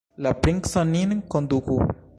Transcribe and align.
La 0.27 0.31
princo 0.45 0.83
nin 0.95 1.15
konduku! 1.35 1.79